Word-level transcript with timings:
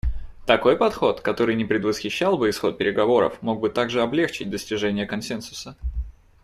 Такой 0.47 0.77
подход, 0.77 1.21
который 1.21 1.53
не 1.55 1.63
предвосхищал 1.63 2.35
бы 2.35 2.49
исход 2.49 2.79
переговоров, 2.79 3.39
мог 3.43 3.59
бы 3.59 3.69
также 3.69 4.01
облегчить 4.01 4.49
достижение 4.49 5.05
консенсуса. 5.05 5.77